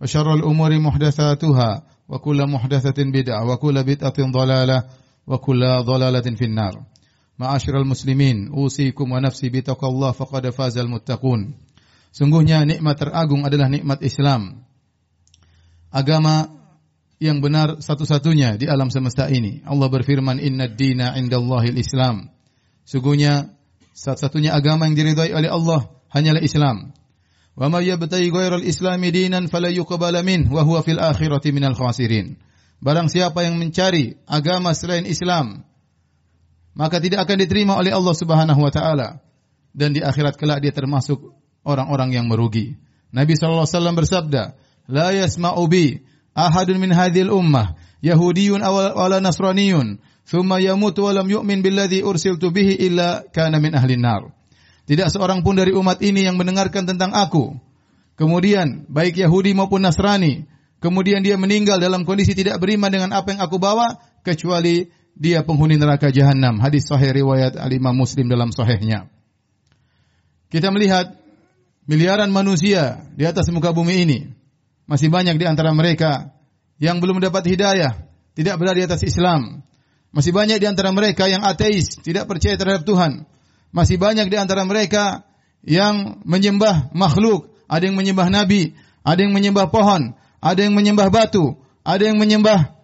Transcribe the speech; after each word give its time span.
وشر 0.00 0.34
الأمور 0.34 0.78
محدثاتها 0.78 1.82
وكل 2.08 2.40
محدثة 2.46 2.98
بدعة 2.98 3.42
وكل 3.50 3.76
بدعة 3.82 4.18
ضلالة 4.32 4.84
وكل 5.26 5.62
ضلالة 5.80 6.26
في 6.36 6.44
النار 6.44 6.74
معاشر 7.38 7.80
المسلمين 7.80 8.48
أوصيكم 8.48 9.12
ونفسي 9.12 9.48
بتقوى 9.48 9.90
الله 9.90 10.10
فقد 10.10 10.50
فاز 10.50 10.78
المتقون 10.78 11.54
Sungguhnya 12.16 12.64
nikmat 12.64 12.96
teragung 12.96 13.44
adalah 13.44 13.68
nikmat 13.68 14.00
Islam. 14.00 14.64
Agama 15.92 16.48
yang 17.20 17.44
benar 17.44 17.84
satu-satunya 17.84 18.56
di 18.56 18.64
alam 18.64 18.88
semesta 18.88 19.28
ini. 19.28 19.60
Allah 19.68 19.92
berfirman, 19.92 20.40
"Inna 20.40 20.64
dina 20.64 21.12
indallahil 21.12 21.76
Islam." 21.76 22.32
Sungguhnya 22.88 23.52
satu-satunya 23.92 24.56
agama 24.56 24.88
yang 24.88 24.96
diridhai 24.96 25.28
oleh 25.36 25.52
Allah 25.52 25.92
hanyalah 26.08 26.40
Islam. 26.40 26.96
Wa 27.51 27.67
may 27.67 27.91
yabtaghi 27.91 28.31
ghairal 28.31 28.63
islami 28.63 29.11
dinan 29.11 29.51
fala 29.51 29.67
yuqbala 29.67 30.23
min 30.23 30.47
wa 30.47 30.63
huwa 30.63 30.81
fil 30.83 30.99
akhirati 30.99 31.51
minal 31.51 31.75
khasirin. 31.75 32.39
Barang 32.81 33.11
siapa 33.11 33.45
yang 33.45 33.59
mencari 33.61 34.17
agama 34.25 34.73
selain 34.73 35.05
Islam, 35.05 35.61
maka 36.73 36.97
tidak 36.97 37.27
akan 37.27 37.37
diterima 37.37 37.77
oleh 37.77 37.93
Allah 37.93 38.15
Subhanahu 38.15 38.57
wa 38.57 38.71
taala 38.73 39.21
dan 39.75 39.93
di 39.93 40.01
akhirat 40.01 40.39
kelak 40.39 40.63
dia 40.63 40.73
termasuk 40.73 41.35
orang-orang 41.67 42.15
yang 42.15 42.25
merugi. 42.25 42.79
Nabi 43.11 43.35
sallallahu 43.35 43.67
alaihi 43.67 43.77
wasallam 43.77 43.95
bersabda, 43.99 44.43
"La 44.87 45.11
yasma'u 45.13 45.61
bi 45.67 46.01
ahadun 46.33 46.79
min 46.79 46.89
hadhil 46.95 47.29
ummah 47.29 47.75
yahudiyyun 48.01 48.63
aw 48.63 48.97
wala 48.97 49.19
nasraniyyun 49.19 49.99
thumma 50.25 50.63
yamut 50.63 50.95
wa 50.97 51.11
lam 51.11 51.27
yu'min 51.27 51.61
billadhi 51.61 52.01
ursiltu 52.01 52.49
bihi 52.49 52.81
illa 52.87 53.21
kana 53.29 53.59
min 53.59 53.75
ahli 53.75 53.99
nar." 53.99 54.31
Tidak 54.89 55.07
seorang 55.07 55.45
pun 55.45 55.55
dari 55.55 55.71
umat 55.71 56.01
ini 56.01 56.25
yang 56.25 56.35
mendengarkan 56.35 56.89
tentang 56.89 57.13
aku. 57.13 57.55
Kemudian 58.17 58.85
baik 58.91 59.17
Yahudi 59.17 59.55
maupun 59.55 59.81
Nasrani, 59.81 60.45
kemudian 60.83 61.25
dia 61.25 61.39
meninggal 61.39 61.81
dalam 61.81 62.05
kondisi 62.05 62.37
tidak 62.37 62.61
beriman 62.61 62.91
dengan 62.91 63.09
apa 63.15 63.33
yang 63.33 63.41
aku 63.41 63.57
bawa 63.57 63.97
kecuali 64.21 64.89
dia 65.17 65.41
penghuni 65.45 65.77
neraka 65.77 66.09
jahanam. 66.13 66.61
Hadis 66.61 66.87
sahih 66.89 67.13
riwayat 67.13 67.57
Al-Imam 67.57 67.95
Muslim 67.95 68.29
dalam 68.29 68.53
sahihnya. 68.53 69.09
Kita 70.51 70.67
melihat 70.69 71.15
miliaran 71.87 72.29
manusia 72.29 73.07
di 73.15 73.23
atas 73.23 73.47
muka 73.49 73.71
bumi 73.71 73.95
ini. 74.03 74.19
Masih 74.89 75.07
banyak 75.07 75.39
di 75.39 75.45
antara 75.47 75.71
mereka 75.71 76.35
yang 76.81 76.99
belum 76.99 77.23
mendapat 77.23 77.47
hidayah, 77.47 77.95
tidak 78.35 78.59
berada 78.59 78.75
di 78.75 78.85
atas 78.85 79.01
Islam. 79.07 79.63
Masih 80.11 80.35
banyak 80.35 80.59
di 80.59 80.67
antara 80.67 80.91
mereka 80.91 81.31
yang 81.31 81.45
ateis, 81.47 81.95
tidak 82.03 82.27
percaya 82.27 82.59
terhadap 82.59 82.83
Tuhan. 82.83 83.23
Masih 83.71 83.95
banyak 83.95 84.27
di 84.27 84.35
antara 84.35 84.67
mereka 84.67 85.23
yang 85.63 86.19
menyembah 86.27 86.91
makhluk, 86.91 87.51
ada 87.71 87.87
yang 87.87 87.95
menyembah 87.95 88.27
nabi, 88.27 88.75
ada 89.01 89.19
yang 89.23 89.31
menyembah 89.31 89.71
pohon, 89.71 90.13
ada 90.43 90.59
yang 90.59 90.75
menyembah 90.75 91.07
batu, 91.07 91.55
ada 91.87 92.03
yang 92.03 92.19
menyembah 92.19 92.75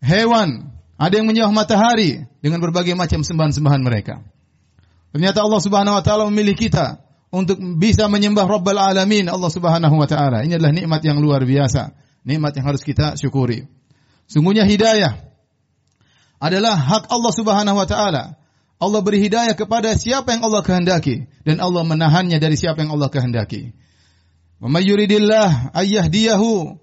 hewan, 0.00 0.72
ada 0.96 1.14
yang 1.14 1.26
menyembah 1.28 1.52
matahari 1.52 2.24
dengan 2.40 2.62
berbagai 2.64 2.96
macam 2.96 3.20
sembahan-sembahan 3.20 3.82
mereka. 3.82 4.24
Ternyata 5.12 5.44
Allah 5.44 5.60
Subhanahu 5.60 5.98
wa 5.98 6.02
taala 6.04 6.24
memilih 6.30 6.56
kita 6.56 7.02
untuk 7.28 7.60
bisa 7.76 8.08
menyembah 8.08 8.48
Rabbal 8.48 8.78
Alamin 8.78 9.28
Allah 9.28 9.50
Subhanahu 9.52 9.94
wa 9.98 10.08
taala. 10.08 10.46
Ini 10.46 10.56
adalah 10.56 10.72
nikmat 10.72 11.00
yang 11.04 11.20
luar 11.20 11.44
biasa, 11.44 11.92
nikmat 12.24 12.56
yang 12.56 12.66
harus 12.72 12.80
kita 12.80 13.18
syukuri. 13.20 13.68
Sungguhnya 14.28 14.64
hidayah 14.64 15.26
adalah 16.38 16.78
hak 16.78 17.10
Allah 17.10 17.32
Subhanahu 17.34 17.76
wa 17.76 17.86
taala. 17.88 18.37
Allah 18.78 19.02
beri 19.02 19.26
hidayah 19.26 19.58
kepada 19.58 19.90
siapa 19.98 20.38
yang 20.38 20.46
Allah 20.46 20.62
kehendaki 20.62 21.26
dan 21.42 21.58
Allah 21.58 21.82
menahannya 21.82 22.38
dari 22.38 22.54
siapa 22.54 22.86
yang 22.86 22.94
Allah 22.94 23.10
kehendaki. 23.10 23.74
Wa 24.62 24.70
ayyahdiyahu 24.70 26.78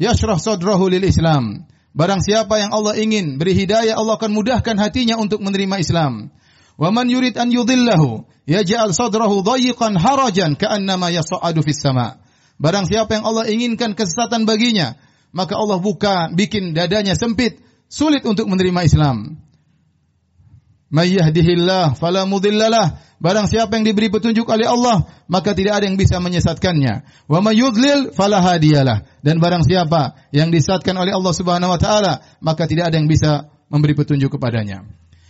yashrah 0.00 0.36
sadrahu 0.36 0.92
lil 0.92 1.04
Islam. 1.04 1.64
Barang 1.96 2.20
siapa 2.22 2.60
yang 2.60 2.70
Allah 2.70 2.94
ingin 3.00 3.40
beri 3.40 3.56
hidayah, 3.56 3.96
Allah 3.98 4.14
akan 4.20 4.32
mudahkan 4.36 4.76
hatinya 4.78 5.18
untuk 5.18 5.42
menerima 5.42 5.80
Islam. 5.80 6.30
Wa 6.80 6.88
man 6.92 7.10
yurid 7.10 7.36
an 7.36 7.50
yudhillahu 7.52 8.24
yaj'al 8.48 8.94
sadrahu 8.94 9.42
dayiqan 9.44 9.98
harajan 9.98 10.56
ka'annama 10.60 11.10
yas'adu 11.12 11.60
fis 11.66 11.82
sama. 11.82 12.20
Barang 12.60 12.84
siapa 12.84 13.16
yang 13.16 13.24
Allah 13.24 13.48
inginkan 13.48 13.96
kesesatan 13.96 14.44
baginya, 14.44 14.94
maka 15.32 15.56
Allah 15.56 15.80
buka 15.80 16.28
bikin 16.32 16.76
dadanya 16.76 17.16
sempit, 17.16 17.60
sulit 17.88 18.20
untuk 18.28 18.44
menerima 18.46 18.80
Islam. 18.84 19.40
May 20.90 21.14
yahdihillah 21.14 21.94
fala 21.94 22.26
mudhillalah. 22.26 22.98
Barang 23.20 23.46
siapa 23.46 23.78
yang 23.78 23.84
diberi 23.84 24.10
petunjuk 24.10 24.48
oleh 24.48 24.64
Allah, 24.66 25.06
maka 25.28 25.52
tidak 25.54 25.78
ada 25.78 25.84
yang 25.86 25.94
bisa 25.94 26.18
menyesatkannya. 26.18 27.06
Wa 27.30 27.38
may 27.44 27.62
yudlil 27.62 28.10
fala 28.10 28.42
hadiyalah. 28.42 29.06
Dan 29.22 29.38
barang 29.38 29.62
siapa 29.62 30.18
yang 30.34 30.50
disesatkan 30.50 30.96
oleh 30.98 31.14
Allah 31.14 31.32
Subhanahu 31.36 31.70
wa 31.70 31.78
taala, 31.78 32.24
maka 32.42 32.66
tidak 32.66 32.90
ada 32.90 32.96
yang 32.98 33.06
bisa 33.06 33.46
memberi 33.70 33.94
petunjuk 33.94 34.34
kepadanya. 34.34 34.82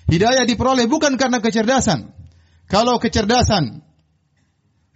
Hidayah 0.08 0.48
diperoleh 0.48 0.88
bukan 0.88 1.18
karena 1.20 1.42
kecerdasan. 1.44 2.08
Kalau 2.70 2.96
kecerdasan 3.02 3.82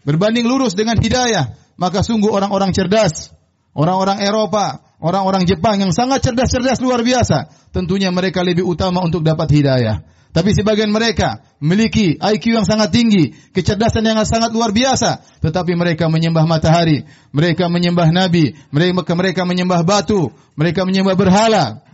berbanding 0.06 0.46
lurus 0.46 0.78
dengan 0.78 0.96
hidayah, 0.96 1.58
maka 1.74 2.06
sungguh 2.06 2.30
orang-orang 2.30 2.70
cerdas, 2.70 3.34
orang-orang 3.74 4.22
Eropa, 4.22 4.86
orang-orang 5.02 5.44
Jepang 5.44 5.82
yang 5.82 5.90
sangat 5.90 6.22
cerdas-cerdas 6.22 6.78
luar 6.78 7.02
biasa, 7.02 7.50
tentunya 7.74 8.14
mereka 8.14 8.46
lebih 8.46 8.62
utama 8.62 9.02
untuk 9.02 9.26
dapat 9.26 9.50
hidayah. 9.50 10.13
Tapi 10.34 10.50
sebagian 10.50 10.90
mereka 10.90 11.46
memiliki 11.62 12.18
IQ 12.18 12.58
yang 12.58 12.66
sangat 12.66 12.90
tinggi, 12.90 13.30
kecerdasan 13.54 14.02
yang 14.02 14.18
sangat 14.26 14.50
luar 14.50 14.74
biasa, 14.74 15.22
tetapi 15.38 15.78
mereka 15.78 16.10
menyembah 16.10 16.42
matahari, 16.42 17.06
mereka 17.30 17.70
menyembah 17.70 18.10
nabi, 18.10 18.58
mereka 18.74 19.14
mereka 19.14 19.46
menyembah 19.46 19.86
batu, 19.86 20.34
mereka 20.58 20.82
menyembah 20.82 21.14
berhala. 21.14 21.86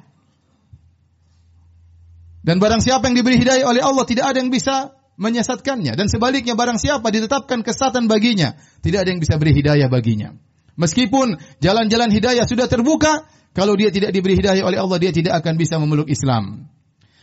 Dan 2.41 2.57
barang 2.57 2.81
siapa 2.81 3.13
yang 3.13 3.21
diberi 3.21 3.37
hidayah 3.37 3.69
oleh 3.69 3.85
Allah 3.85 4.09
tidak 4.09 4.33
ada 4.33 4.41
yang 4.41 4.49
bisa 4.49 4.97
menyesatkannya 5.21 5.93
dan 5.93 6.09
sebaliknya 6.09 6.57
barang 6.57 6.81
siapa 6.81 7.13
ditetapkan 7.13 7.61
kesatan 7.61 8.09
baginya, 8.09 8.57
tidak 8.81 9.05
ada 9.05 9.09
yang 9.13 9.21
bisa 9.21 9.37
beri 9.37 9.53
hidayah 9.53 9.93
baginya. 9.93 10.33
Meskipun 10.81 11.37
jalan-jalan 11.61 12.09
hidayah 12.09 12.49
sudah 12.49 12.73
terbuka, 12.73 13.29
kalau 13.53 13.77
dia 13.77 13.93
tidak 13.93 14.17
diberi 14.17 14.41
hidayah 14.41 14.65
oleh 14.65 14.81
Allah 14.81 14.97
dia 14.97 15.13
tidak 15.13 15.45
akan 15.45 15.61
bisa 15.61 15.77
memeluk 15.77 16.09
Islam. 16.09 16.70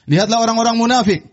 Lihatlah 0.08 0.40
orang-orang 0.40 0.80
munafik. 0.80 1.28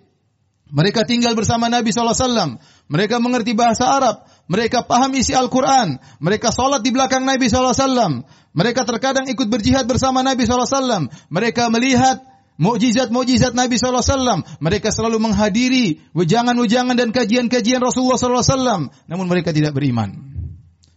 Mereka 0.74 1.06
tinggal 1.06 1.38
bersama 1.38 1.70
Nabi 1.70 1.94
SAW. 1.94 2.58
Mereka 2.90 3.22
mengerti 3.22 3.54
bahasa 3.54 3.86
Arab. 3.86 4.26
Mereka 4.50 4.84
paham 4.90 5.14
isi 5.14 5.30
Al-Quran. 5.30 6.02
Mereka 6.18 6.50
sholat 6.50 6.82
di 6.82 6.90
belakang 6.90 7.22
Nabi 7.22 7.46
SAW. 7.46 8.26
Mereka 8.50 8.82
terkadang 8.82 9.30
ikut 9.30 9.46
berjihad 9.46 9.86
bersama 9.86 10.26
Nabi 10.26 10.42
SAW. 10.42 11.06
Mereka 11.30 11.70
melihat 11.70 12.26
mukjizat-mukjizat 12.58 13.54
Nabi 13.54 13.78
SAW. 13.78 14.42
Mereka 14.58 14.90
selalu 14.90 15.22
menghadiri 15.22 16.10
wejangan-wejangan 16.10 16.98
dan 16.98 17.14
kajian-kajian 17.14 17.78
Rasulullah 17.78 18.18
SAW. 18.18 18.90
Namun 19.06 19.26
mereka 19.30 19.54
tidak 19.54 19.78
beriman. 19.78 20.10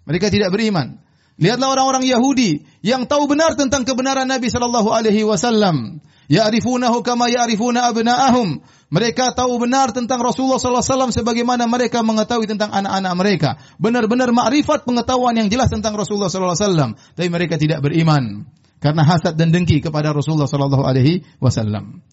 Mereka 0.09 0.33
tidak 0.33 0.49
beriman. 0.49 0.97
Lihatlah 1.37 1.69
orang-orang 1.69 2.01
Yahudi 2.01 2.65
yang 2.81 3.05
tahu 3.05 3.29
benar 3.29 3.53
tentang 3.53 3.85
kebenaran 3.85 4.25
Nabi 4.25 4.49
Shallallahu 4.49 4.89
Alaihi 4.89 5.21
Wasallam. 5.21 6.01
Ya'rifunahu 6.27 7.07
kama 7.07 7.31
ya'rifuna 7.31 7.87
abna'ahum. 7.87 8.59
Mereka 8.87 9.35
tahu 9.35 9.59
benar 9.63 9.95
tentang 9.95 10.19
Rasulullah 10.19 10.59
sallallahu 10.59 10.83
alaihi 10.83 10.95
wasallam 10.95 11.11
sebagaimana 11.15 11.67
mereka 11.67 12.03
mengetahui 12.03 12.47
tentang 12.47 12.71
anak-anak 12.71 13.13
mereka. 13.15 13.49
Benar-benar 13.79 14.31
makrifat 14.35 14.83
pengetahuan 14.83 15.35
yang 15.39 15.47
jelas 15.47 15.71
tentang 15.71 15.95
Rasulullah 15.95 16.31
sallallahu 16.31 16.55
alaihi 16.55 16.67
wasallam, 16.67 16.89
tapi 17.15 17.27
mereka 17.31 17.55
tidak 17.59 17.79
beriman 17.83 18.47
karena 18.79 19.03
hasad 19.07 19.35
dan 19.35 19.51
dengki 19.51 19.79
kepada 19.79 20.11
Rasulullah 20.11 20.47
sallallahu 20.47 20.83
alaihi 20.83 21.23
wasallam. 21.39 22.03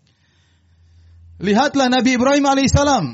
Lihatlah 1.43 1.91
Nabi 1.91 2.15
Ibrahim 2.15 2.47
alaihissalam 2.47 3.05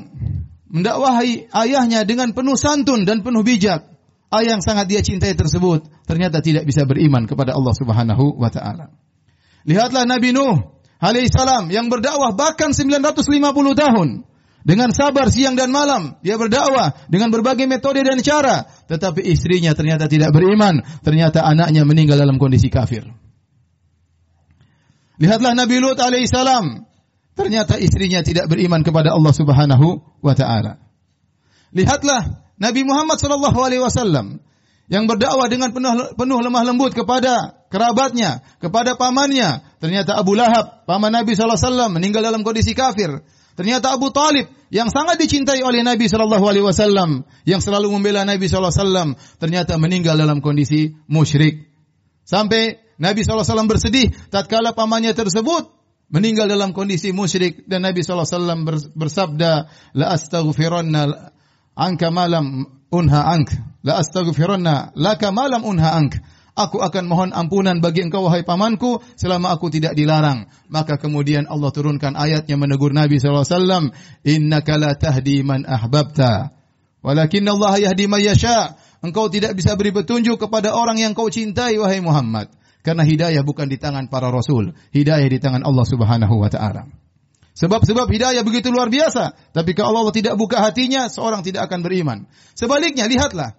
mendakwahi 0.69 1.49
ayahnya 1.49 2.05
dengan 2.05 2.33
penuh 2.37 2.57
santun 2.57 3.05
dan 3.05 3.25
penuh 3.25 3.41
bijak. 3.41 3.89
Ayah 4.31 4.55
yang 4.55 4.63
sangat 4.63 4.87
dia 4.87 5.03
cintai 5.03 5.35
tersebut 5.35 5.83
ternyata 6.07 6.39
tidak 6.39 6.63
bisa 6.63 6.87
beriman 6.87 7.27
kepada 7.27 7.51
Allah 7.51 7.75
Subhanahu 7.75 8.39
wa 8.39 8.47
taala. 8.47 8.95
Lihatlah 9.67 10.07
Nabi 10.07 10.31
Nuh 10.31 10.80
alaihissalam 11.01 11.67
yang 11.73 11.89
berdakwah 11.89 12.31
bahkan 12.37 12.71
950 12.71 13.41
tahun. 13.73 14.09
Dengan 14.61 14.93
sabar 14.93 15.25
siang 15.33 15.57
dan 15.57 15.73
malam, 15.73 16.21
dia 16.21 16.37
berdakwah 16.37 16.93
dengan 17.09 17.33
berbagai 17.33 17.65
metode 17.65 18.05
dan 18.05 18.21
cara, 18.21 18.69
tetapi 18.85 19.25
istrinya 19.25 19.73
ternyata 19.73 20.05
tidak 20.05 20.29
beriman, 20.29 20.85
ternyata 21.01 21.41
anaknya 21.41 21.81
meninggal 21.81 22.21
dalam 22.21 22.37
kondisi 22.37 22.69
kafir. 22.69 23.09
Lihatlah 25.17 25.57
Nabi 25.57 25.81
Lut 25.81 25.97
alaihissalam, 25.97 26.85
ternyata 27.33 27.81
istrinya 27.81 28.21
tidak 28.21 28.45
beriman 28.53 28.85
kepada 28.85 29.17
Allah 29.17 29.33
Subhanahu 29.33 30.21
wa 30.21 30.33
taala. 30.37 30.77
Lihatlah 31.73 32.45
Nabi 32.61 32.85
Muhammad 32.85 33.17
sallallahu 33.17 33.57
alaihi 33.65 33.81
wasallam 33.81 34.45
yang 34.91 35.07
berdakwah 35.07 35.47
dengan 35.49 35.73
penuh, 35.73 36.13
penuh 36.13 36.37
lemah 36.37 36.63
lembut 36.67 36.93
kepada 36.93 37.65
kerabatnya, 37.71 38.45
kepada 38.59 38.99
pamannya. 38.99 39.63
Ternyata 39.81 40.13
Abu 40.13 40.37
Lahab, 40.37 40.85
paman 40.85 41.09
Nabi 41.09 41.33
SAW 41.33 41.89
meninggal 41.89 42.21
dalam 42.21 42.45
kondisi 42.45 42.77
kafir. 42.77 43.25
Ternyata 43.57 43.91
Abu 43.91 44.13
Talib 44.13 44.45
yang 44.69 44.93
sangat 44.93 45.17
dicintai 45.17 45.65
oleh 45.65 45.81
Nabi 45.81 46.05
Shallallahu 46.05 46.45
Alaihi 46.45 46.63
Wasallam, 46.63 47.25
yang 47.43 47.59
selalu 47.59 47.89
membela 47.89 48.21
Nabi 48.21 48.45
Shallallahu 48.45 48.71
Alaihi 48.71 48.85
Wasallam, 48.85 49.09
ternyata 49.41 49.75
meninggal 49.81 50.15
dalam 50.21 50.39
kondisi 50.39 50.93
musyrik. 51.09 51.67
Sampai 52.23 52.77
Nabi 53.01 53.25
Shallallahu 53.25 53.41
Alaihi 53.41 53.51
Wasallam 53.57 53.71
bersedih 53.73 54.07
tatkala 54.29 54.77
pamannya 54.77 55.17
tersebut 55.17 55.73
meninggal 56.13 56.45
dalam 56.45 56.77
kondisi 56.77 57.09
musyrik 57.09 57.65
dan 57.65 57.81
Nabi 57.81 58.05
Shallallahu 58.05 58.29
Alaihi 58.29 58.37
Wasallam 58.37 58.61
bersabda, 58.93 59.51
la 59.97 60.05
astaghfiranna 60.13 61.33
anka 61.73 62.13
malam 62.13 62.69
unha 62.93 63.21
ank, 63.33 63.49
la 63.81 63.97
astaghfiranna 63.97 64.93
laka 64.93 65.33
malam 65.33 65.65
unha 65.65 65.89
ank. 65.97 66.21
Aku 66.51 66.83
akan 66.83 67.07
mohon 67.07 67.31
ampunan 67.31 67.79
bagi 67.79 68.03
engkau 68.03 68.27
wahai 68.27 68.43
pamanku 68.43 68.99
selama 69.15 69.55
aku 69.55 69.71
tidak 69.71 69.95
dilarang. 69.95 70.51
Maka 70.67 70.99
kemudian 70.99 71.47
Allah 71.47 71.71
turunkan 71.71 72.19
ayat 72.19 72.43
yang 72.51 72.59
menegur 72.59 72.91
Nabi 72.91 73.23
SAW. 73.23 73.47
Innaka 74.27 74.75
la 74.75 74.91
tahdi 74.99 75.47
man 75.47 75.63
ahbabta. 75.63 76.51
Walakin 76.99 77.47
Allah 77.47 77.87
yahdi 77.87 78.05
man 78.11 78.19
yasha. 78.19 78.75
Engkau 78.99 79.31
tidak 79.31 79.55
bisa 79.55 79.79
beri 79.79 79.95
petunjuk 79.95 80.37
kepada 80.37 80.75
orang 80.75 80.99
yang 80.99 81.15
kau 81.15 81.31
cintai 81.31 81.79
wahai 81.79 82.03
Muhammad. 82.03 82.51
Karena 82.83 83.07
hidayah 83.07 83.41
bukan 83.47 83.71
di 83.71 83.79
tangan 83.79 84.11
para 84.11 84.27
rasul. 84.27 84.75
Hidayah 84.91 85.29
di 85.31 85.39
tangan 85.39 85.63
Allah 85.63 85.85
Subhanahu 85.87 86.35
wa 86.35 86.51
taala. 86.51 86.85
Sebab-sebab 87.51 88.07
hidayah 88.11 88.43
begitu 88.43 88.69
luar 88.69 88.91
biasa. 88.91 89.55
Tapi 89.55 89.71
kalau 89.71 90.03
Allah 90.03 90.15
tidak 90.15 90.35
buka 90.35 90.61
hatinya, 90.61 91.07
seorang 91.07 91.45
tidak 91.45 91.69
akan 91.69 91.79
beriman. 91.83 92.17
Sebaliknya, 92.57 93.05
lihatlah. 93.05 93.57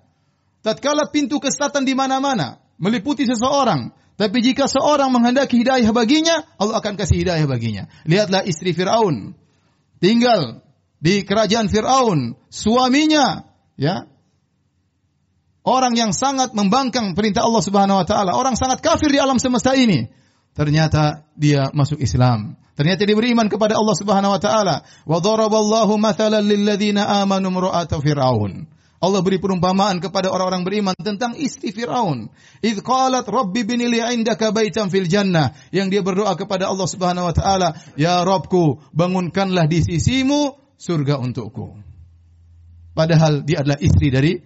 Tatkala 0.63 1.11
pintu 1.11 1.43
kesesatan 1.43 1.83
di 1.83 1.95
mana-mana, 1.99 2.62
meliputi 2.83 3.23
seseorang. 3.25 3.95
Tapi 4.19 4.39
jika 4.43 4.67
seorang 4.67 5.09
menghendaki 5.15 5.63
hidayah 5.63 5.89
baginya, 5.95 6.43
Allah 6.59 6.83
akan 6.83 6.99
kasih 6.99 7.23
hidayah 7.23 7.47
baginya. 7.47 7.87
Lihatlah 8.05 8.43
istri 8.45 8.75
Fir'aun. 8.75 9.39
Tinggal 10.03 10.61
di 10.99 11.23
kerajaan 11.23 11.71
Fir'aun. 11.71 12.35
Suaminya, 12.51 13.47
ya, 13.79 14.05
orang 15.65 15.95
yang 15.97 16.11
sangat 16.13 16.53
membangkang 16.53 17.15
perintah 17.15 17.47
Allah 17.47 17.63
Subhanahu 17.63 18.03
wa 18.03 18.07
taala, 18.07 18.35
orang 18.37 18.59
sangat 18.59 18.83
kafir 18.83 19.15
di 19.15 19.19
alam 19.23 19.39
semesta 19.39 19.73
ini. 19.79 20.11
Ternyata 20.53 21.25
dia 21.33 21.73
masuk 21.73 21.97
Islam. 22.03 22.61
Ternyata 22.77 23.09
dia 23.09 23.17
beriman 23.17 23.49
kepada 23.49 23.77
Allah 23.77 23.97
Subhanahu 23.97 24.37
wa 24.37 24.41
taala. 24.41 24.77
Wa 25.09 25.19
daraballahu 25.21 25.97
mathalan 25.97 26.45
lil 26.45 26.69
amanu 27.01 27.49
fir'aun. 28.05 28.69
Allah 29.03 29.19
beri 29.19 29.43
perumpamaan 29.43 29.99
kepada 29.99 30.31
orang-orang 30.31 30.63
beriman 30.63 30.95
tentang 30.95 31.35
istri 31.35 31.75
Firaun. 31.75 32.31
Idz 32.63 32.87
qalat 32.87 33.27
rabbi 33.27 33.67
bini 33.67 33.91
li 33.91 33.99
indaka 33.99 34.55
baitan 34.55 34.95
fil 34.95 35.11
jannah 35.11 35.51
yang 35.75 35.91
dia 35.91 36.07
berdoa 36.07 36.39
kepada 36.39 36.71
Allah 36.71 36.87
Subhanahu 36.87 37.27
wa 37.27 37.35
taala, 37.35 37.75
ya 37.99 38.23
Rabbku, 38.23 38.79
bangunkanlah 38.95 39.67
di 39.67 39.83
sisimu 39.83 40.55
surga 40.79 41.19
untukku. 41.19 41.83
Padahal 42.95 43.43
dia 43.43 43.67
adalah 43.67 43.83
istri 43.83 44.15
dari 44.15 44.39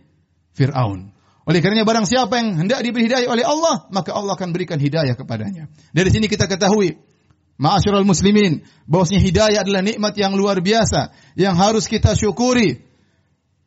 Firaun. 0.57 1.13
Oleh 1.47 1.61
karenanya 1.61 1.85
barang 1.85 2.09
siapa 2.09 2.41
yang 2.41 2.57
hendak 2.57 2.81
diberi 2.81 3.13
hidayah 3.13 3.29
oleh 3.29 3.45
Allah, 3.45 3.85
maka 3.93 4.17
Allah 4.17 4.41
akan 4.41 4.57
berikan 4.57 4.81
hidayah 4.81 5.21
kepadanya. 5.21 5.69
Dari 5.93 6.09
sini 6.09 6.33
kita 6.33 6.49
ketahui 6.49 6.97
Ma'asyiral 7.57 8.05
muslimin, 8.05 8.69
bahwasanya 8.85 9.21
hidayah 9.21 9.61
adalah 9.65 9.81
nikmat 9.81 10.13
yang 10.21 10.37
luar 10.37 10.61
biasa 10.61 11.13
yang 11.41 11.57
harus 11.57 11.89
kita 11.89 12.13
syukuri 12.13 12.86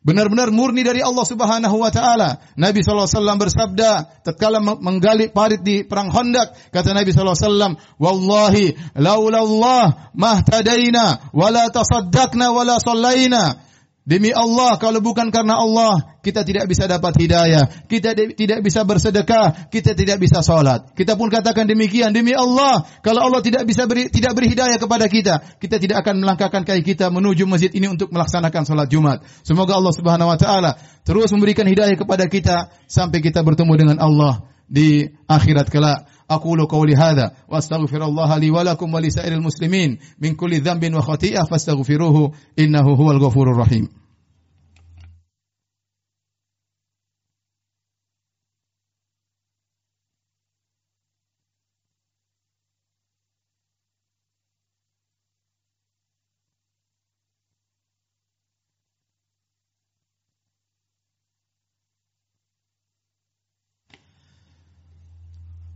benar-benar 0.10 0.50
murni 0.50 0.82
dari 0.82 1.06
Allah 1.06 1.22
Subhanahu 1.22 1.78
wa 1.78 1.94
taala. 1.94 2.42
Nabi 2.58 2.82
SAW 2.82 3.38
bersabda 3.38 4.26
tatkala 4.26 4.58
menggali 4.58 5.30
parit 5.30 5.62
di 5.62 5.86
perang 5.86 6.10
Khandaq, 6.10 6.74
kata 6.74 6.98
Nabi 6.98 7.14
SAW, 7.14 7.78
"Wallahi 8.02 8.74
laula 8.98 9.46
Allah 9.46 10.10
mahtadaina 10.18 11.30
wala 11.30 11.70
tasaddaqna 11.70 12.50
wala 12.50 12.82
sallaina." 12.82 13.69
Demi 14.10 14.34
Allah, 14.34 14.82
kalau 14.82 15.06
bukan 15.06 15.30
karena 15.30 15.62
Allah, 15.62 16.18
kita 16.26 16.42
tidak 16.42 16.66
bisa 16.66 16.90
dapat 16.90 17.14
hidayah. 17.14 17.86
Kita 17.86 18.18
tidak 18.18 18.66
bisa 18.66 18.82
bersedekah. 18.82 19.70
Kita 19.70 19.94
tidak 19.94 20.18
bisa 20.18 20.42
sholat. 20.42 20.98
Kita 20.98 21.14
pun 21.14 21.30
katakan 21.30 21.70
demikian. 21.70 22.10
Demi 22.10 22.34
Allah, 22.34 22.90
kalau 23.06 23.30
Allah 23.30 23.46
tidak 23.46 23.70
bisa 23.70 23.86
beri, 23.86 24.10
tidak 24.10 24.34
beri 24.34 24.50
hidayah 24.50 24.82
kepada 24.82 25.06
kita, 25.06 25.62
kita 25.62 25.78
tidak 25.78 26.02
akan 26.02 26.26
melangkahkan 26.26 26.66
kaki 26.66 26.82
kita 26.82 27.14
menuju 27.14 27.46
masjid 27.46 27.70
ini 27.70 27.86
untuk 27.86 28.10
melaksanakan 28.10 28.66
sholat 28.66 28.90
Jumat. 28.90 29.22
Semoga 29.46 29.78
Allah 29.78 29.94
Subhanahu 29.94 30.34
Wa 30.34 30.38
Taala 30.42 30.72
terus 31.06 31.30
memberikan 31.30 31.70
hidayah 31.70 31.94
kepada 31.94 32.26
kita 32.26 32.74
sampai 32.90 33.22
kita 33.22 33.46
bertemu 33.46 33.74
dengan 33.78 33.98
Allah 34.02 34.42
di 34.66 35.06
akhirat 35.30 35.70
kelak. 35.70 36.10
أقول 36.30 36.66
قولي 36.66 36.96
هذا 36.96 37.32
وأستغفر 37.50 38.06
الله 38.06 38.38
لي 38.38 38.52
ولكم 38.52 38.94
ولسائر 38.94 39.34
المسلمين 39.34 39.98
من 40.22 40.36
كل 40.36 40.62
ذنب 40.62 40.94
وخطيئة 40.94 41.44
فاستغفروه 41.44 42.32
إنه 42.60 42.96
هو 42.96 43.12
الغفور 43.12 43.52
الرحيم. 43.52 43.90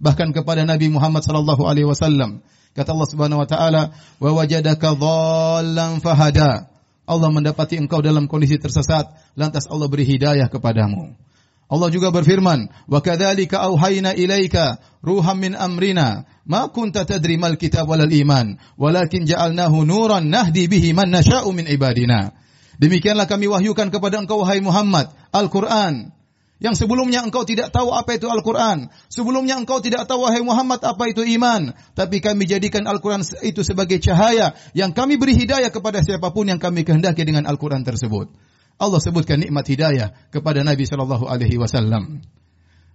bahkan 0.00 0.32
kepada 0.32 0.64
Nabi 0.64 0.88
Muhammad 0.88 1.22
sallallahu 1.22 1.68
alaihi 1.68 1.86
wasallam. 1.86 2.40
Kata 2.72 2.96
Allah 2.96 3.08
Subhanahu 3.12 3.40
wa 3.44 3.48
taala, 3.48 3.82
"Wa 4.18 4.30
wajadaka 4.32 4.96
dhallan 4.96 6.00
fahada." 6.00 6.72
Allah 7.04 7.28
mendapati 7.28 7.76
engkau 7.76 8.00
dalam 8.00 8.30
kondisi 8.30 8.56
tersesat, 8.56 9.34
lantas 9.34 9.66
Allah 9.66 9.90
beri 9.90 10.06
hidayah 10.06 10.46
kepadamu. 10.46 11.14
Allah 11.70 11.88
juga 11.90 12.10
berfirman, 12.10 12.66
"Wa 12.90 12.98
kadzalika 12.98 13.62
auhayna 13.66 14.14
ilaika 14.14 14.82
ruham 15.06 15.38
min 15.38 15.54
amrina, 15.54 16.26
ma 16.42 16.66
kunta 16.66 17.06
tadri 17.06 17.38
mal 17.38 17.54
kitab 17.54 17.86
walal 17.86 18.10
iman, 18.10 18.58
walakin 18.74 19.26
ja'alnahu 19.26 19.86
nuran 19.86 20.30
nahdi 20.30 20.66
bihi 20.66 20.90
man 20.94 21.14
nasha'u 21.14 21.50
min 21.54 21.70
ibadina." 21.70 22.34
Demikianlah 22.80 23.28
kami 23.28 23.46
wahyukan 23.46 23.92
kepada 23.92 24.18
engkau 24.18 24.40
wahai 24.40 24.64
Muhammad 24.64 25.12
Al-Qur'an 25.36 26.16
yang 26.60 26.76
sebelumnya 26.76 27.24
engkau 27.24 27.48
tidak 27.48 27.72
tahu 27.72 27.88
apa 27.96 28.20
itu 28.20 28.28
Al-Quran. 28.28 28.92
Sebelumnya 29.08 29.56
engkau 29.56 29.80
tidak 29.80 30.04
tahu, 30.04 30.28
wahai 30.28 30.44
Muhammad, 30.44 30.84
apa 30.84 31.08
itu 31.08 31.24
iman. 31.24 31.72
Tapi 31.96 32.20
kami 32.20 32.44
jadikan 32.44 32.84
Al-Quran 32.84 33.24
itu 33.40 33.64
sebagai 33.64 33.96
cahaya. 33.96 34.52
Yang 34.76 34.92
kami 34.92 35.16
beri 35.16 35.40
hidayah 35.40 35.72
kepada 35.72 36.04
siapa 36.04 36.28
pun 36.36 36.52
yang 36.52 36.60
kami 36.60 36.84
kehendaki 36.84 37.24
dengan 37.24 37.48
Al-Quran 37.48 37.80
tersebut. 37.80 38.28
Allah 38.76 39.00
sebutkan 39.00 39.40
nikmat 39.40 39.64
hidayah 39.72 40.12
kepada 40.28 40.60
Nabi 40.60 40.84
Shallallahu 40.84 41.32
Alaihi 41.32 41.56
Wasallam. 41.56 42.20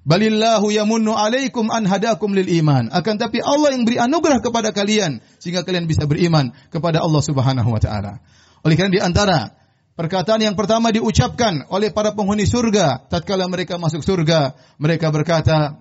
Balillahu 0.05 0.69
yamunnu 0.69 1.17
alaikum 1.17 1.65
an 1.73 1.89
hadakum 1.89 2.37
lil 2.37 2.45
iman. 2.61 2.93
Akan 2.93 3.17
tapi 3.17 3.41
Allah 3.41 3.73
yang 3.73 3.89
beri 3.89 3.97
anugerah 3.97 4.45
kepada 4.45 4.69
kalian 4.69 5.25
sehingga 5.41 5.65
kalian 5.65 5.89
bisa 5.89 6.05
beriman 6.05 6.53
kepada 6.69 7.01
Allah 7.01 7.21
Subhanahu 7.25 7.73
wa 7.73 7.81
taala. 7.81 8.21
Oleh 8.61 8.77
karena 8.77 8.93
di 8.93 9.01
antara 9.01 9.64
Perkataan 9.95 10.43
yang 10.43 10.55
pertama 10.59 10.91
diucapkan 10.91 11.71
oleh 11.71 11.87
para 11.89 12.11
penghuni 12.11 12.43
surga 12.43 13.07
tatkala 13.07 13.47
mereka 13.47 13.79
masuk 13.79 14.03
surga, 14.03 14.51
mereka 14.75 15.07
berkata, 15.07 15.79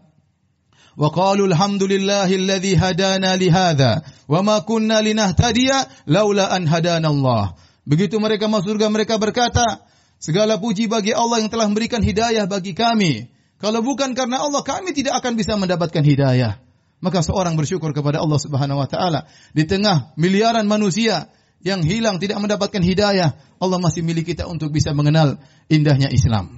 "Wa 0.95 1.11
qalu 1.11 1.51
alhamdulillahilladzi 1.51 2.79
hadana 2.79 3.35
li 3.35 3.51
hadza 3.51 4.07
wa 4.31 4.41
ma 4.47 4.57
kunna 4.63 5.03
linahtadiya 5.03 6.07
laula 6.07 6.47
an 6.55 6.71
hadana 6.71 7.11
Allah." 7.11 7.59
Begitu 7.83 8.23
mereka 8.23 8.47
masuk 8.47 8.79
surga 8.79 8.87
mereka 8.87 9.19
berkata, 9.19 9.83
Segala 10.25 10.57
puji 10.57 10.89
bagi 10.89 11.13
Allah 11.13 11.45
yang 11.45 11.53
telah 11.53 11.69
memberikan 11.69 12.01
hidayah 12.01 12.49
bagi 12.49 12.73
kami. 12.73 13.29
Kalau 13.61 13.85
bukan 13.85 14.17
karena 14.17 14.41
Allah, 14.41 14.65
kami 14.65 14.97
tidak 14.97 15.21
akan 15.21 15.37
bisa 15.37 15.53
mendapatkan 15.61 16.01
hidayah. 16.01 16.57
Maka 17.05 17.21
seorang 17.21 17.61
bersyukur 17.61 17.93
kepada 17.93 18.25
Allah 18.25 18.41
Subhanahu 18.41 18.81
wa 18.81 18.89
taala 18.89 19.29
di 19.53 19.69
tengah 19.69 20.17
miliaran 20.17 20.65
manusia 20.65 21.29
yang 21.65 21.81
hilang 21.81 22.21
tidak 22.21 22.39
mendapatkan 22.45 22.85
hidayah, 22.85 23.41
Allah 23.57 23.79
masih 23.81 24.05
milik 24.05 24.37
kita 24.37 24.45
untuk 24.45 24.69
bisa 24.69 24.93
mengenal 24.93 25.41
indahnya 25.73 26.13
Islam. 26.13 26.53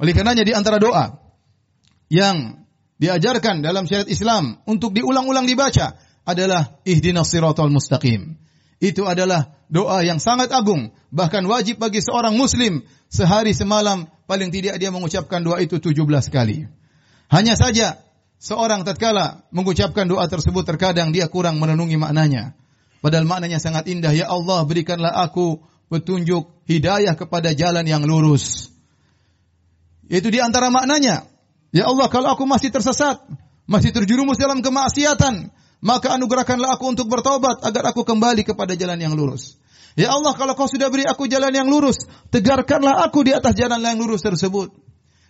Oleh 0.00 0.16
karenanya 0.16 0.48
di 0.48 0.56
antara 0.56 0.80
doa 0.80 1.20
yang 2.08 2.64
diajarkan 2.96 3.60
dalam 3.60 3.84
syariat 3.84 4.08
Islam 4.08 4.64
untuk 4.64 4.96
diulang-ulang 4.96 5.44
dibaca 5.44 6.00
adalah 6.24 6.80
ihdinas 6.88 7.28
siratal 7.28 7.68
mustaqim. 7.68 8.40
Itu 8.80 9.04
adalah 9.04 9.60
doa 9.68 10.00
yang 10.00 10.16
sangat 10.16 10.48
agung, 10.56 10.88
bahkan 11.12 11.44
wajib 11.44 11.76
bagi 11.76 12.00
seorang 12.00 12.32
muslim 12.32 12.80
sehari 13.12 13.52
semalam 13.52 14.08
paling 14.24 14.48
tidak 14.48 14.80
dia 14.80 14.88
mengucapkan 14.88 15.44
doa 15.44 15.60
itu 15.60 15.76
17 15.76 16.00
kali. 16.32 16.64
Hanya 17.28 17.60
saja 17.60 18.00
seorang 18.40 18.88
tatkala 18.88 19.44
mengucapkan 19.52 20.08
doa 20.08 20.24
tersebut 20.24 20.64
terkadang 20.64 21.12
dia 21.12 21.28
kurang 21.28 21.60
menenungi 21.60 22.00
maknanya. 22.00 22.56
Padahal 23.00 23.24
maknanya 23.24 23.56
sangat 23.56 23.88
indah. 23.88 24.12
Ya 24.12 24.28
Allah 24.28 24.64
berikanlah 24.68 25.12
aku 25.24 25.64
petunjuk 25.88 26.64
hidayah 26.68 27.16
kepada 27.16 27.56
jalan 27.56 27.84
yang 27.84 28.04
lurus. 28.04 28.70
Itu 30.06 30.28
di 30.28 30.38
antara 30.38 30.68
maknanya. 30.68 31.24
Ya 31.70 31.86
Allah, 31.86 32.10
kalau 32.10 32.34
aku 32.34 32.44
masih 32.44 32.68
tersesat, 32.74 33.22
masih 33.64 33.94
terjerumus 33.94 34.36
dalam 34.36 34.58
kemaksiatan, 34.58 35.54
maka 35.80 36.18
anugerahkanlah 36.18 36.76
aku 36.76 36.90
untuk 36.90 37.06
bertobat 37.06 37.62
agar 37.62 37.94
aku 37.94 38.02
kembali 38.02 38.42
kepada 38.42 38.74
jalan 38.74 38.98
yang 38.98 39.14
lurus. 39.14 39.56
Ya 39.98 40.10
Allah, 40.14 40.34
kalau 40.34 40.54
kau 40.54 40.70
sudah 40.70 40.90
beri 40.90 41.06
aku 41.06 41.26
jalan 41.26 41.50
yang 41.50 41.66
lurus, 41.66 42.06
tegarkanlah 42.30 43.02
aku 43.06 43.26
di 43.26 43.34
atas 43.34 43.54
jalan 43.58 43.82
yang 43.82 43.98
lurus 43.98 44.22
tersebut. 44.22 44.70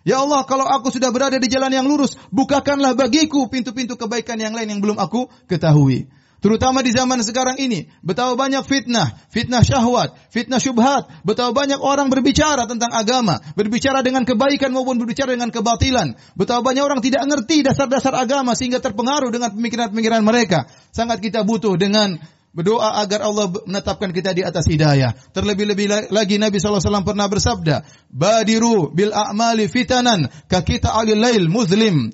Ya 0.05 0.21
Allah, 0.25 0.49
kalau 0.49 0.65
aku 0.65 0.89
sudah 0.89 1.13
berada 1.13 1.37
di 1.37 1.49
jalan 1.49 1.73
yang 1.73 1.85
lurus, 1.85 2.17
bukakanlah 2.33 2.97
bagiku 2.97 3.53
pintu-pintu 3.53 4.01
kebaikan 4.01 4.41
yang 4.41 4.57
lain 4.57 4.77
yang 4.77 4.81
belum 4.81 4.97
aku 4.97 5.29
ketahui. 5.45 6.09
Terutama 6.41 6.81
di 6.81 6.89
zaman 6.89 7.21
sekarang 7.21 7.61
ini, 7.61 7.85
betapa 8.01 8.33
banyak 8.33 8.65
fitnah, 8.65 9.13
fitnah 9.29 9.61
syahwat, 9.61 10.17
fitnah 10.33 10.57
syubhat, 10.57 11.13
betapa 11.21 11.53
banyak 11.53 11.77
orang 11.77 12.09
berbicara 12.09 12.65
tentang 12.65 12.89
agama, 12.97 13.45
berbicara 13.53 14.01
dengan 14.01 14.25
kebaikan 14.25 14.73
maupun 14.73 14.97
berbicara 14.97 15.37
dengan 15.37 15.53
kebatilan. 15.53 16.17
Betapa 16.41 16.65
banyak 16.65 16.81
orang 16.81 17.05
tidak 17.05 17.29
mengerti 17.29 17.61
dasar-dasar 17.61 18.17
agama 18.17 18.57
sehingga 18.57 18.81
terpengaruh 18.81 19.29
dengan 19.29 19.53
pemikiran-pemikiran 19.53 20.25
mereka. 20.25 20.65
Sangat 20.97 21.21
kita 21.21 21.45
butuh 21.45 21.77
dengan 21.77 22.17
Berdoa 22.51 22.99
agar 22.99 23.23
Allah 23.23 23.47
menetapkan 23.47 24.11
kita 24.11 24.35
di 24.35 24.43
atas 24.43 24.67
hidayah. 24.67 25.15
Terlebih-lebih 25.31 26.11
lagi 26.11 26.35
Nabi 26.35 26.59
SAW 26.59 27.07
pernah 27.07 27.31
bersabda, 27.31 27.87
Badiru 28.11 28.91
bil 28.91 29.15
a'mali 29.15 29.71
fitanan 29.71 30.27
ka 30.51 30.67
kita 30.67 30.91
alil 30.91 31.23
lail 31.23 31.47
muslim. 31.47 32.11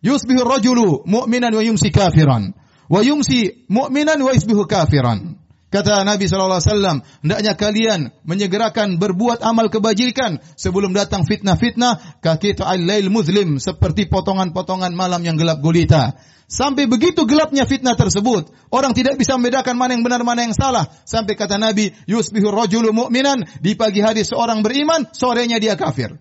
Yusbihu 0.00 0.40
rajulu 0.40 1.04
mu'minan 1.04 1.52
wa 1.52 1.60
yumsi 1.60 1.92
kafiran 1.92 2.56
wa 2.88 3.00
yumsi 3.04 3.68
mu'minan 3.68 4.18
wa 4.20 4.32
yusbihu 4.32 4.64
kafiran. 4.64 5.36
Kata 5.68 6.00
Nabi 6.00 6.24
SAW, 6.24 7.04
hendaknya 7.20 7.52
kalian 7.52 8.08
menyegerakan 8.24 8.96
berbuat 8.96 9.44
amal 9.44 9.68
kebajikan 9.68 10.40
sebelum 10.56 10.96
datang 10.96 11.28
fitnah-fitnah 11.28 12.24
kaki 12.24 12.56
lail 12.88 13.12
muslim 13.12 13.60
seperti 13.60 14.08
potongan-potongan 14.08 14.96
malam 14.96 15.20
yang 15.20 15.36
gelap 15.36 15.60
gulita. 15.60 16.16
Sampai 16.48 16.88
begitu 16.88 17.28
gelapnya 17.28 17.68
fitnah 17.68 17.92
tersebut, 17.92 18.48
orang 18.72 18.96
tidak 18.96 19.20
bisa 19.20 19.36
membedakan 19.36 19.76
mana 19.76 19.92
yang 19.92 20.00
benar 20.00 20.24
mana 20.24 20.48
yang 20.48 20.56
salah. 20.56 20.88
Sampai 21.04 21.36
kata 21.36 21.60
Nabi, 21.60 21.92
yusbihur 22.08 22.56
rajulu 22.56 22.88
mu'minan, 22.96 23.44
di 23.60 23.76
pagi 23.76 24.00
hari 24.00 24.24
seorang 24.24 24.64
beriman, 24.64 25.12
sorenya 25.12 25.60
dia 25.60 25.76
kafir. 25.76 26.16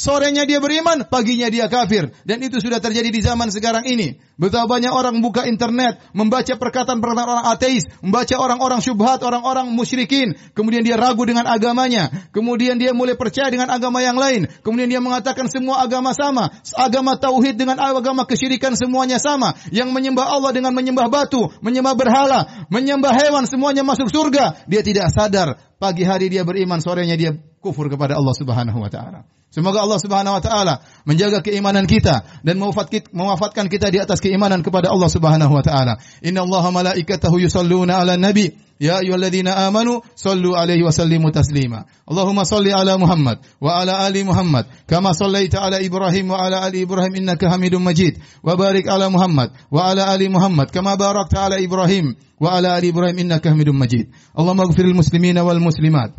Sorenya 0.00 0.48
dia 0.48 0.64
beriman, 0.64 1.04
paginya 1.12 1.52
dia 1.52 1.68
kafir. 1.68 2.08
Dan 2.24 2.40
itu 2.40 2.56
sudah 2.56 2.80
terjadi 2.80 3.12
di 3.12 3.20
zaman 3.20 3.52
sekarang 3.52 3.84
ini. 3.84 4.16
Betapa 4.40 4.64
banyak 4.64 4.88
orang 4.88 5.20
buka 5.20 5.44
internet, 5.44 6.00
membaca 6.16 6.56
perkataan-perkataan 6.56 7.28
orang 7.28 7.46
ateis, 7.52 7.84
membaca 8.00 8.32
orang-orang 8.40 8.80
syubhat, 8.80 9.20
orang-orang 9.20 9.68
musyrikin. 9.68 10.40
Kemudian 10.56 10.88
dia 10.88 10.96
ragu 10.96 11.20
dengan 11.28 11.44
agamanya. 11.44 12.08
Kemudian 12.32 12.80
dia 12.80 12.96
mulai 12.96 13.12
percaya 13.12 13.52
dengan 13.52 13.68
agama 13.68 14.00
yang 14.00 14.16
lain. 14.16 14.48
Kemudian 14.64 14.88
dia 14.88 15.04
mengatakan 15.04 15.52
semua 15.52 15.84
agama 15.84 16.16
sama. 16.16 16.48
Agama 16.80 17.20
tauhid 17.20 17.60
dengan 17.60 17.76
agama 17.76 18.24
kesyirikan 18.24 18.80
semuanya 18.80 19.20
sama. 19.20 19.52
Yang 19.68 19.92
menyembah 19.92 20.32
Allah 20.32 20.56
dengan 20.56 20.72
menyembah 20.72 21.12
batu, 21.12 21.52
menyembah 21.60 21.92
berhala, 21.92 22.48
menyembah 22.72 23.12
hewan, 23.20 23.44
semuanya 23.44 23.84
masuk 23.84 24.08
surga. 24.08 24.64
Dia 24.64 24.80
tidak 24.80 25.12
sadar. 25.12 25.60
Pagi 25.76 26.08
hari 26.08 26.32
dia 26.32 26.40
beriman, 26.40 26.80
sorenya 26.80 27.20
dia 27.20 27.49
kufur 27.60 27.92
kepada 27.92 28.16
Allah 28.16 28.34
Subhanahu 28.34 28.80
wa 28.80 28.88
taala. 28.88 29.24
Semoga 29.50 29.82
Allah 29.82 29.98
Subhanahu 29.98 30.34
wa 30.38 30.42
taala 30.42 30.74
menjaga 31.02 31.42
keimanan 31.42 31.82
kita 31.84 32.22
dan 32.46 32.56
mewafatkan 33.10 33.66
kita 33.66 33.90
di 33.90 33.98
atas 33.98 34.22
keimanan 34.22 34.62
kepada 34.62 34.94
Allah 34.94 35.10
Subhanahu 35.10 35.52
wa 35.52 35.62
taala. 35.62 35.98
Inna 36.22 36.46
Allah 36.46 36.64
malaikatahu 36.70 37.42
yusalluna 37.42 37.98
ala 37.98 38.14
nabi 38.14 38.54
ya 38.78 39.02
ayyuhalladzina 39.02 39.66
amanu 39.66 40.06
sallu 40.14 40.54
alaihi 40.54 40.86
wa 40.86 40.94
sallimu 40.94 41.34
taslima. 41.34 41.84
Allahumma 42.06 42.46
salli 42.46 42.70
ala 42.70 42.94
Muhammad 42.94 43.42
wa 43.58 43.74
ala 43.82 44.06
ali 44.06 44.22
Muhammad 44.22 44.70
kama 44.86 45.18
sallaita 45.18 45.60
ala 45.66 45.82
Ibrahim 45.82 46.30
wa 46.30 46.38
ala 46.46 46.62
ali 46.62 46.86
Ibrahim 46.86 47.18
innaka 47.18 47.50
Hamidum 47.50 47.82
Majid. 47.82 48.22
Wa 48.46 48.54
barik 48.54 48.86
ala 48.86 49.10
Muhammad 49.10 49.50
wa 49.66 49.90
ala 49.90 50.14
ali 50.14 50.30
Muhammad 50.30 50.70
kama 50.70 50.94
barakta 50.94 51.50
ala 51.50 51.58
Ibrahim 51.58 52.14
wa 52.38 52.54
ala 52.54 52.78
ali 52.78 52.94
Ibrahim 52.94 53.18
innaka 53.18 53.50
Hamidum 53.50 53.74
Majid. 53.74 54.14
Allahumma 54.30 54.70
ighfiril 54.70 54.94
muslimina 54.94 55.42
wal 55.42 55.58
muslimat. 55.58 56.14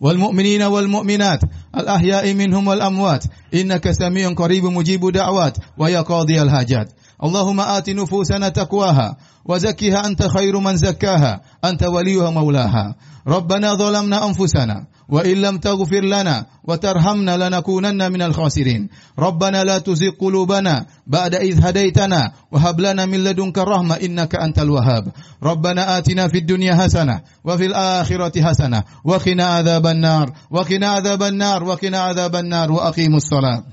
والمؤمنين 0.00 0.62
والمؤمنات 0.62 1.40
الأحياء 1.76 2.34
منهم 2.34 2.68
والأموات. 2.68 3.24
إنك 3.54 3.90
سميع 3.90 4.32
قريب 4.32 4.64
مجيب 4.64 5.10
دعوات 5.12 5.56
ويا 5.78 6.00
قاضي 6.00 6.42
الحاجات. 6.42 6.92
اللهم 7.24 7.60
آت 7.60 7.90
نفوسنا 7.90 8.48
تقواها 8.48 9.16
وزكها 9.44 10.06
أنت 10.06 10.22
خير 10.22 10.58
من 10.58 10.76
زكاها 10.76 11.40
أنت 11.64 11.82
وليها 11.82 12.30
مولاها. 12.30 12.94
ربنا 13.28 13.74
ظلمنا 13.74 14.26
أنفسنا 14.26 14.86
وإن 15.08 15.36
لم 15.36 15.58
تغفر 15.58 16.00
لنا 16.00 16.46
وترحمنا 16.64 17.48
لنكونن 17.48 18.12
من 18.12 18.22
الخاسرين. 18.22 18.88
ربنا 19.18 19.64
لا 19.64 19.78
تزغ 19.78 20.10
قلوبنا 20.20 20.86
بعد 21.06 21.34
إذ 21.34 21.66
هديتنا 21.66 22.32
وهب 22.52 22.80
لنا 22.80 23.06
من 23.06 23.24
لدنك 23.24 23.58
الرحمة 23.58 23.94
إنك 23.94 24.34
أنت 24.34 24.58
الوهاب. 24.58 25.12
ربنا 25.42 25.98
آتنا 25.98 26.28
في 26.28 26.38
الدنيا 26.38 26.74
حسنة 26.74 27.20
وفي 27.44 27.66
الآخرة 27.66 28.42
حسنة 28.42 28.84
وقنا 29.04 29.44
عذاب 29.44 29.86
النار 29.86 30.32
وقنا 30.50 30.88
عذاب 30.88 31.22
النار 31.22 31.64
وقنا 31.64 31.98
عذاب 31.98 32.36
النار 32.36 32.72
وأقيموا 32.72 33.16
الصلاة. 33.16 33.64